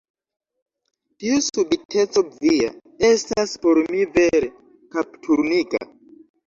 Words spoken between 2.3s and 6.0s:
via estas por mi vere kapturniga.